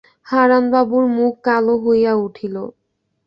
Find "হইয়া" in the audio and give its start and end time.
1.83-2.13